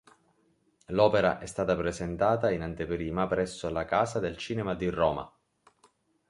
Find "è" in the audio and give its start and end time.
1.37-1.45